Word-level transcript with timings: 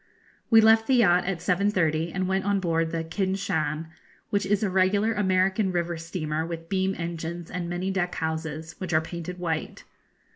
We 0.49 0.61
left 0.61 0.87
the 0.87 0.95
yacht 0.95 1.25
at 1.25 1.41
7.30, 1.41 2.09
and 2.11 2.27
went 2.27 2.43
on 2.43 2.59
board 2.59 2.89
the 2.89 3.03
'Kin 3.03 3.35
Shan,' 3.35 3.87
which 4.31 4.47
is 4.47 4.63
a 4.63 4.69
regular 4.71 5.13
American 5.13 5.71
river 5.71 5.95
steamer 5.95 6.43
with 6.43 6.69
beam 6.69 6.95
engines 6.97 7.51
and 7.51 7.69
many 7.69 7.91
deck 7.91 8.15
houses, 8.15 8.73
which 8.79 8.93
are 8.93 9.01
painted 9.01 9.37
white. 9.37 9.83